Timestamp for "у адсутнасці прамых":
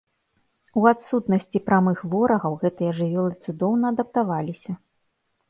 0.79-1.97